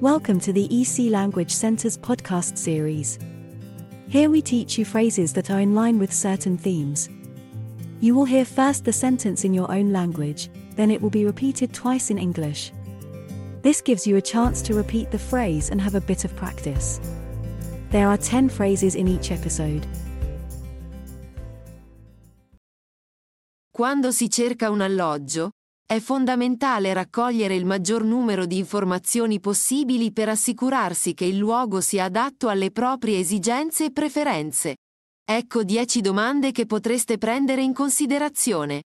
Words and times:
Welcome 0.00 0.38
to 0.42 0.52
the 0.52 0.68
EC 0.70 1.10
Language 1.10 1.50
Center's 1.50 1.98
podcast 1.98 2.56
series. 2.56 3.18
Here 4.08 4.30
we 4.30 4.40
teach 4.40 4.78
you 4.78 4.84
phrases 4.84 5.32
that 5.32 5.50
are 5.50 5.58
in 5.58 5.74
line 5.74 5.98
with 5.98 6.12
certain 6.12 6.56
themes. 6.56 7.08
You 7.98 8.14
will 8.14 8.24
hear 8.24 8.44
first 8.44 8.84
the 8.84 8.92
sentence 8.92 9.42
in 9.42 9.52
your 9.52 9.68
own 9.72 9.92
language, 9.92 10.50
then 10.76 10.92
it 10.92 11.02
will 11.02 11.10
be 11.10 11.24
repeated 11.24 11.74
twice 11.74 12.10
in 12.10 12.18
English. 12.18 12.70
This 13.62 13.80
gives 13.80 14.06
you 14.06 14.14
a 14.18 14.22
chance 14.22 14.62
to 14.62 14.74
repeat 14.74 15.10
the 15.10 15.18
phrase 15.18 15.70
and 15.70 15.80
have 15.80 15.96
a 15.96 16.00
bit 16.00 16.24
of 16.24 16.36
practice. 16.36 17.00
There 17.90 18.06
are 18.06 18.16
10 18.16 18.50
phrases 18.50 18.94
in 18.94 19.08
each 19.08 19.32
episode. 19.32 19.84
Quando 23.72 24.12
si 24.12 24.28
cerca 24.28 24.70
un 24.70 24.80
alloggio, 24.80 25.50
è 25.90 26.00
fondamentale 26.00 26.92
raccogliere 26.92 27.54
il 27.54 27.64
maggior 27.64 28.04
numero 28.04 28.44
di 28.44 28.58
informazioni 28.58 29.40
possibili 29.40 30.12
per 30.12 30.28
assicurarsi 30.28 31.14
che 31.14 31.24
il 31.24 31.38
luogo 31.38 31.80
sia 31.80 32.04
adatto 32.04 32.50
alle 32.50 32.70
proprie 32.70 33.20
esigenze 33.20 33.86
e 33.86 33.90
preferenze. 33.90 34.76
Ecco 35.24 35.64
10 35.64 36.02
domande 36.02 36.52
che 36.52 36.66
potreste 36.66 37.16
prendere 37.16 37.62
in 37.62 37.72
considerazione. 37.72 38.82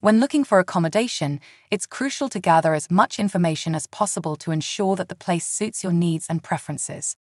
When 0.00 0.18
looking 0.18 0.44
for 0.44 0.58
accommodation, 0.58 1.38
it's 1.68 1.86
crucial 1.86 2.28
to 2.28 2.40
gather 2.40 2.72
as 2.72 2.88
much 2.88 3.20
information 3.20 3.76
as 3.76 3.86
possible 3.86 4.34
to 4.38 4.50
ensure 4.50 4.96
that 4.96 5.06
the 5.06 5.14
place 5.14 5.46
suits 5.46 5.84
your 5.84 5.94
needs 5.94 6.28
and 6.28 6.40
preferences. 6.42 7.14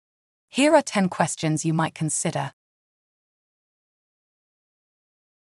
Here 0.47 0.73
are 0.73 0.83
10 0.83 1.09
questions 1.09 1.65
you 1.65 1.73
might 1.73 1.93
consider. 1.93 2.53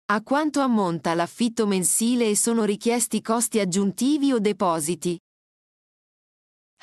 A 0.10 0.22
quanto 0.22 0.62
ammonta 0.62 1.14
l'affitto 1.14 1.68
mensile 1.68 2.30
e 2.30 2.36
sono 2.38 2.64
richiesti 2.64 3.22
costi 3.22 3.60
aggiuntivi 3.60 4.32
o 4.32 4.40
depositi? 4.40 5.18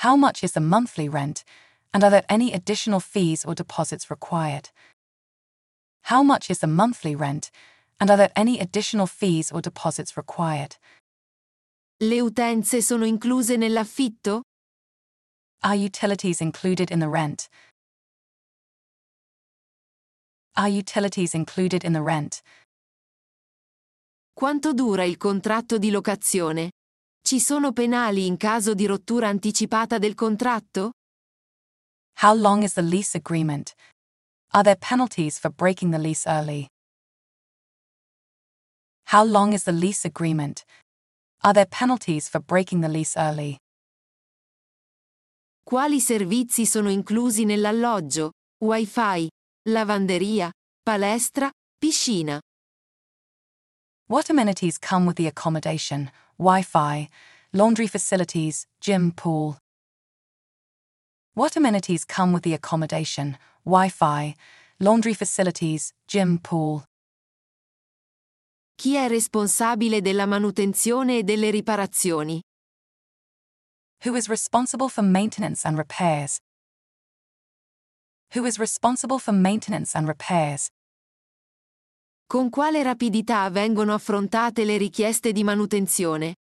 How 0.03 0.15
much 0.15 0.43
is 0.43 0.53
the 0.53 0.61
monthly 0.61 1.09
rent, 1.09 1.43
and 1.95 2.03
are 2.05 2.11
there 2.11 2.27
any 2.29 2.53
additional 2.53 3.01
fees 3.01 3.43
or 3.47 3.55
deposits 3.55 4.11
required? 4.11 4.69
How 6.03 6.23
much 6.23 6.51
is 6.51 6.59
the 6.59 6.67
monthly 6.67 7.15
rent, 7.15 7.51
and 7.99 8.11
are 8.11 8.19
there 8.19 8.33
any 8.37 8.61
additional 8.61 9.07
fees 9.07 9.51
or 9.51 9.63
deposits 9.63 10.19
required? 10.19 10.77
Le 12.01 12.21
utenze 12.21 12.83
sono 12.83 13.07
incluse 13.07 13.57
nell'affitto? 13.57 14.43
Are 15.63 15.75
utilities 15.75 16.43
included 16.43 16.91
in 16.91 16.99
the 16.99 17.09
rent? 17.09 17.49
Are 20.57 20.69
utilities 20.69 21.35
included 21.35 21.85
in 21.85 21.95
the 21.95 22.03
rent? 22.03 22.43
Quanto 24.37 24.75
dura 24.75 25.05
il 25.05 25.17
contratto 25.17 25.79
di 25.79 25.91
locazione? 25.91 26.73
Ci 27.23 27.39
sono 27.39 27.73
penali 27.73 28.27
in 28.27 28.37
caso 28.37 28.75
di 28.75 28.85
rottura 28.85 29.29
anticipata 29.29 29.99
del 29.99 30.17
contratto? 30.17 30.91
How 32.21 32.35
long 32.35 32.65
is 32.65 32.73
the 32.73 32.83
lease 32.83 33.17
agreement? 33.17 33.73
Are 34.51 34.65
there 34.65 34.77
penalties 34.77 35.39
for 35.39 35.53
breaking 35.53 35.93
the 35.93 36.01
lease 36.01 36.29
early? 36.29 36.67
How 39.13 39.25
long 39.25 39.53
is 39.53 39.63
the 39.63 39.73
lease 39.73 40.05
agreement? 40.05 40.65
Are 41.43 41.53
there 41.53 41.69
penalties 41.69 42.29
for 42.29 42.41
breaking 42.43 42.81
the 42.81 42.89
lease 42.89 43.17
early? 43.17 43.57
Quali 45.63 46.01
servizi 46.01 46.67
sono 46.67 46.91
inclusi 46.91 47.45
nell'alloggio? 47.45 48.33
Wi-Fi, 48.65 49.31
lavanderia, 49.69 50.51
palestra, 50.83 51.49
piscina. 51.79 52.41
What 54.07 54.29
amenities 54.29 54.77
come 54.77 55.07
with 55.07 55.17
the 55.17 55.27
accommodation, 55.27 56.11
Wi 56.39 56.61
Fi, 56.61 57.09
laundry 57.55 57.87
facilities, 57.87 58.67
gym, 58.79 59.13
pool? 59.13 59.57
What 61.33 61.57
amenities 61.57 62.05
come 62.05 62.35
with 62.35 62.43
the 62.43 62.53
accommodation, 62.53 63.39
Wi 63.65 63.89
Fi, 63.89 64.35
laundry 64.79 65.15
facilities, 65.15 65.95
gym, 66.07 66.39
pool? 66.39 66.85
Chi 68.77 68.97
è 68.97 69.09
responsabile 69.09 70.03
della 70.03 70.27
manutenzione 70.27 71.19
e 71.19 71.23
delle 71.23 71.51
riparazioni? 71.51 72.43
Who 74.05 74.17
is 74.17 74.29
responsible 74.29 74.91
for 74.91 75.03
maintenance 75.03 75.65
and 75.65 75.79
repairs? 75.79 76.37
Who 78.35 78.45
is 78.45 78.59
responsible 78.59 79.19
for 79.19 79.33
maintenance 79.33 79.97
and 79.97 80.07
repairs? 80.07 80.69
Con 82.27 82.49
quale 82.49 82.83
rapidità 82.83 83.49
vengono 83.51 83.93
affrontate 83.93 84.65
le 84.65 84.77
richieste 84.77 85.31
di 85.33 85.45
manutenzione? 85.45 86.37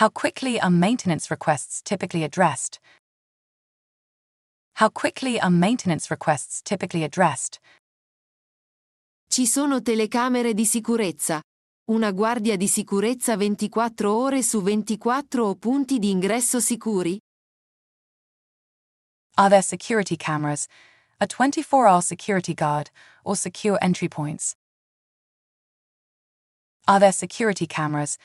How 0.00 0.10
quickly 0.10 0.56
are 0.58 0.70
maintenance 0.70 1.26
requests 1.28 1.82
typically 1.82 2.22
addressed? 2.24 2.78
How 4.78 4.88
quickly 4.90 5.38
are 5.38 5.50
maintenance 5.50 6.08
requests 6.08 6.62
typically 6.62 7.02
addressed? 7.04 7.58
Ci 9.28 9.46
sono 9.46 9.82
telecamere 9.82 10.54
di 10.54 10.64
sicurezza. 10.64 11.42
Una 11.90 12.12
guardia 12.12 12.56
di 12.56 12.68
sicurezza 12.68 13.36
24 13.36 14.14
ore 14.14 14.42
su 14.42 14.62
24 14.62 15.44
o 15.44 15.54
punti 15.56 15.98
di 15.98 16.10
ingresso 16.10 16.60
sicuri? 16.60 17.18
Are 19.34 19.48
there 19.48 19.62
security 19.62 20.16
cameras, 20.16 20.66
a 21.22 21.26
24 21.28 21.86
hour 21.86 22.02
security 22.02 22.52
guard, 22.52 22.90
or 23.24 23.36
secure 23.36 23.78
entry 23.80 24.08
points? 24.08 24.56
Are 26.88 26.98
there 26.98 27.12
security 27.12 27.64
cameras, 27.64 28.18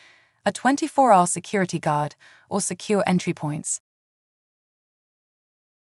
a 0.44 0.52
24 0.52 1.12
hour 1.12 1.28
security 1.28 1.78
guard, 1.78 2.16
or 2.50 2.60
secure 2.60 3.04
entry 3.06 3.34
points? 3.34 3.82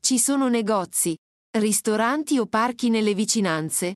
Ci 0.04 0.20
sono 0.20 0.48
negozi, 0.48 1.16
ristoranti 1.58 2.38
o 2.38 2.46
parchi 2.46 2.92
nelle 2.92 3.16
vicinanze? 3.16 3.96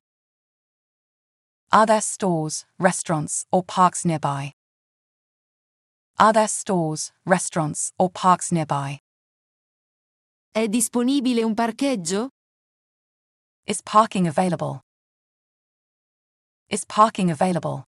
Are 1.73 1.85
there 1.85 2.01
stores, 2.01 2.66
restaurants, 2.79 3.45
or 3.51 3.61
parks 3.63 4.03
nearby? 4.03 4.51
Are 6.17 6.33
there 6.33 6.47
stores, 6.47 7.11
restaurants, 7.23 7.91
or 7.99 8.09
parks 8.09 8.51
nearby? 8.51 8.97
È 10.51 10.67
disponibile 10.67 11.43
un 11.43 11.53
parcheggio? 11.53 12.29
Is 13.68 13.81
parking 13.81 14.28
available? 14.28 14.81
Is 16.70 16.86
parking 16.86 17.31
available? 17.31 17.86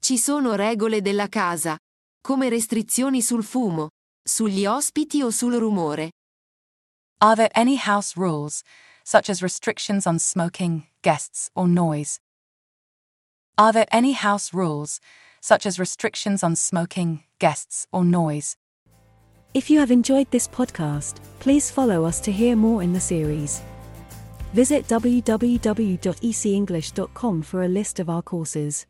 Ci 0.00 0.16
sono 0.16 0.54
regole 0.54 1.02
della 1.02 1.28
casa, 1.28 1.76
come 2.22 2.48
restrizioni 2.48 3.20
sul 3.20 3.42
fumo, 3.42 3.88
sugli 4.26 4.64
ospiti 4.64 5.20
o 5.22 5.28
sul 5.28 5.58
rumore. 5.58 6.12
Are 7.20 7.36
there 7.36 7.50
any 7.54 7.76
house 7.76 8.16
rules, 8.16 8.62
such 9.04 9.28
as 9.28 9.42
restrictions 9.42 10.06
on 10.06 10.18
smoking, 10.18 10.86
guests, 11.02 11.50
or 11.54 11.68
noise? 11.68 12.18
Are 13.58 13.72
there 13.72 13.88
any 13.92 14.12
house 14.12 14.54
rules, 14.54 14.98
such 15.42 15.66
as 15.66 15.78
restrictions 15.78 16.42
on 16.42 16.56
smoking, 16.56 17.24
guests, 17.38 17.86
or 17.92 18.06
noise? 18.06 18.56
If 19.52 19.68
you 19.68 19.78
have 19.80 19.90
enjoyed 19.90 20.30
this 20.30 20.48
podcast, 20.48 21.16
please 21.38 21.70
follow 21.70 22.06
us 22.06 22.18
to 22.20 22.32
hear 22.32 22.56
more 22.56 22.82
in 22.82 22.94
the 22.94 23.00
series. 23.00 23.60
Visit 24.52 24.88
www.ecenglish.com 24.88 27.42
for 27.42 27.62
a 27.62 27.68
list 27.68 28.00
of 28.00 28.10
our 28.10 28.22
courses. 28.22 28.86